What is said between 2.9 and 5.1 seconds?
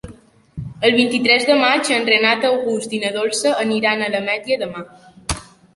i na Dolça aniran a l'Ametlla de Mar.